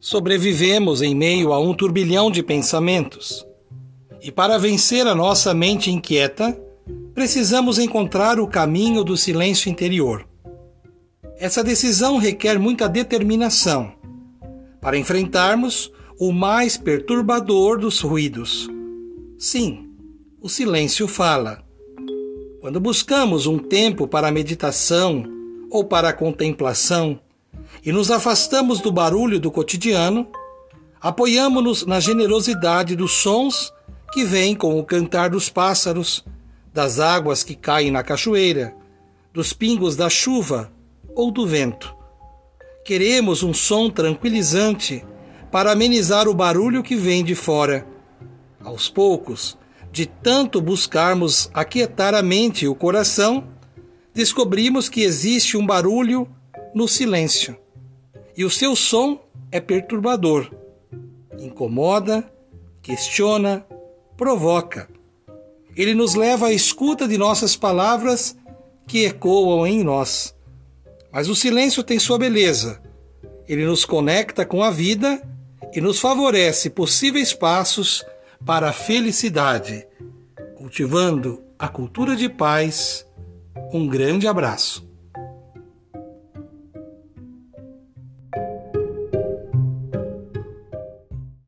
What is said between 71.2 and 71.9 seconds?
o silêncio